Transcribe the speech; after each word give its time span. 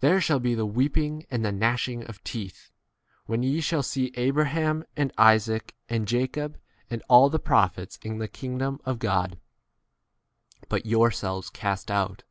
There 0.00 0.22
shall 0.22 0.40
be 0.40 0.54
the 0.54 0.64
weeping 0.64 1.26
and 1.30 1.44
the 1.44 1.52
gnashing 1.52 2.02
of 2.04 2.24
teeth, 2.24 2.70
when 3.26 3.42
ye 3.42 3.60
shall 3.60 3.82
see 3.82 4.10
Abra 4.16 4.46
ham 4.48 4.84
and 4.96 5.12
Isaac 5.18 5.76
and 5.86 6.08
Jacob 6.08 6.58
and 6.88 7.02
all 7.10 7.28
the 7.28 7.38
prophets 7.38 7.98
in 8.00 8.16
the 8.16 8.26
kingdom 8.26 8.76
of 8.86 9.00
29 9.00 9.00
God, 9.00 9.38
but 10.70 10.86
yourselves 10.86 11.50
cast 11.50 11.90
out. 11.90 12.22